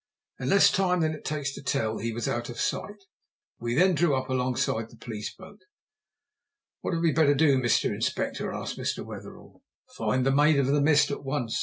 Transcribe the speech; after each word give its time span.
In 0.39 0.49
less 0.49 0.71
time 0.71 1.01
than 1.01 1.13
it 1.13 1.23
takes 1.23 1.53
to 1.53 1.61
tell 1.61 1.99
he 1.99 2.11
was 2.11 2.27
out 2.27 2.49
of 2.49 2.59
sight. 2.59 3.03
We 3.59 3.75
then 3.75 3.93
drew 3.93 4.15
up 4.15 4.29
alongside 4.29 4.89
the 4.89 4.95
police 4.97 5.31
boat. 5.31 5.59
"What 6.79 6.95
had 6.95 7.03
we 7.03 7.11
better 7.11 7.35
do, 7.35 7.59
Mr. 7.59 7.93
Inspector?" 7.93 8.51
asked 8.51 8.79
Mr. 8.79 9.05
Wetherell. 9.05 9.61
"Find 9.95 10.25
the 10.25 10.31
Maid 10.31 10.57
of 10.57 10.65
the 10.65 10.81
Mist 10.81 11.11
at 11.11 11.23
once. 11.23 11.59